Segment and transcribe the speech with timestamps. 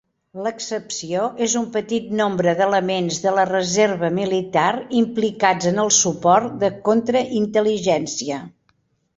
[0.45, 4.67] L'excepció és un petit nombre de elements de la reserva militar
[5.03, 8.43] implicats en el suport de contra-intel·ligència.